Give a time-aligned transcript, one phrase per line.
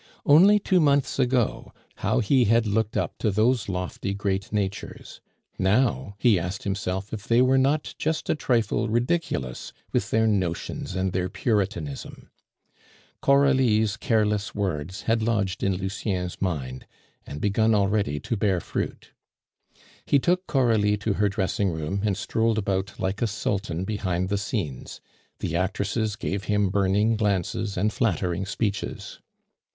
[0.25, 5.21] Only two months ago, how he had looked up to those lofty great natures;
[5.59, 10.95] now he asked himself if they were not just a trifle ridiculous with their notions
[10.95, 12.31] and their Puritanism.
[13.21, 16.87] Coralie's careless words had lodged in Lucien's mind,
[17.27, 19.11] and begun already to bear fruit.
[20.03, 24.39] He took Coralie to her dressing room, and strolled about like a sultan behind the
[24.39, 24.99] scenes;
[25.37, 29.19] the actresses gave him burning glances and flattering speeches.